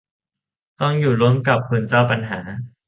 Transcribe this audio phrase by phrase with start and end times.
[0.79, 2.39] ต้องอยู่ร่วมกับคนเจ้าปัญหา